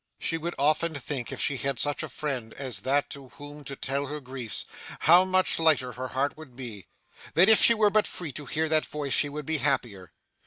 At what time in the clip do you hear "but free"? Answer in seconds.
7.91-8.31